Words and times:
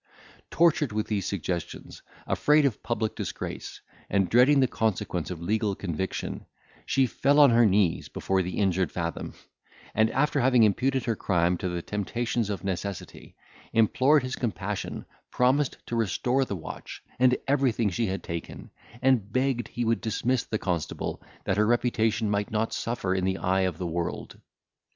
Tortured 0.49 0.91
with 0.91 1.05
these 1.05 1.27
suggestions, 1.27 2.01
afraid 2.25 2.65
of 2.65 2.81
public 2.81 3.15
disgrace, 3.15 3.81
and 4.09 4.27
dreading 4.31 4.59
the 4.59 4.65
consequence 4.67 5.29
of 5.29 5.43
legal 5.43 5.75
conviction, 5.75 6.47
she 6.87 7.05
fell 7.05 7.39
on 7.39 7.51
her 7.51 7.67
knees 7.67 8.09
before 8.09 8.41
the 8.41 8.57
injured 8.57 8.91
Fathom, 8.91 9.35
and, 9.93 10.09
after 10.09 10.39
having 10.39 10.63
imputed 10.63 11.03
her 11.05 11.15
crime 11.15 11.55
to 11.57 11.69
the 11.69 11.83
temptations 11.83 12.49
of 12.49 12.63
necessity, 12.63 13.35
implored 13.73 14.23
his 14.23 14.35
compassion, 14.35 15.05
promised 15.29 15.77
to 15.85 15.95
restore 15.95 16.45
the 16.45 16.55
watch, 16.55 17.03
and 17.19 17.37
everything 17.47 17.91
she 17.91 18.07
had 18.07 18.23
taken, 18.23 18.71
and 19.03 19.31
begged 19.31 19.67
he 19.67 19.85
would 19.85 20.01
dismiss 20.01 20.45
the 20.45 20.57
constable, 20.57 21.21
that 21.43 21.57
her 21.57 21.67
reputation 21.67 22.27
might 22.27 22.49
not 22.49 22.73
suffer 22.73 23.13
in 23.13 23.23
the 23.23 23.37
eye 23.37 23.61
of 23.69 23.77
the 23.77 23.85
world. 23.85 24.39